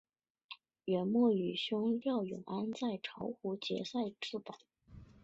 [0.85, 4.57] 元末与兄廖永安在巢湖结寨自保。